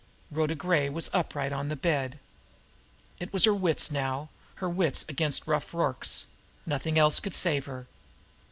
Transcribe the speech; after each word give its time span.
Rhoda 0.31 0.55
Gray 0.55 0.91
sat 0.99 1.13
upright 1.13 1.53
on 1.53 1.69
the 1.69 1.75
bed. 1.75 2.17
It 3.19 3.31
was 3.31 3.43
her 3.43 3.53
wits 3.53 3.91
now, 3.91 4.29
her 4.55 4.67
wits 4.67 5.05
against 5.07 5.45
Rough 5.45 5.75
Rorke's; 5.75 6.25
nothing 6.65 6.97
else 6.97 7.19
could 7.19 7.35
save 7.35 7.65
her. 7.65 7.85